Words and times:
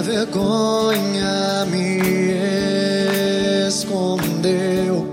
vergonha 0.00 1.66
me 1.66 1.98
escondeu. 3.68 5.06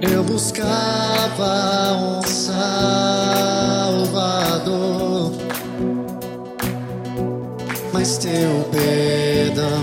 Eu 0.00 0.22
buscava 0.22 1.92
um 1.94 2.22
Salvador, 2.22 2.62
mas 7.92 8.18
teu 8.18 8.68
perdão 8.70 9.82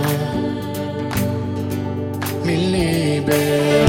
me 2.45 2.55
libertou. 2.55 3.88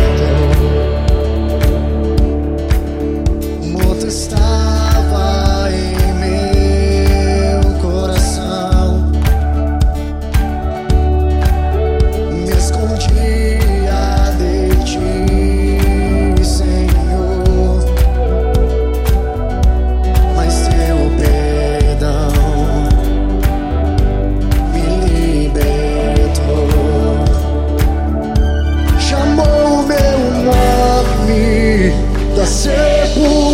Tá 32.31 32.37
da 32.37 32.47
sepultura. 32.47 33.50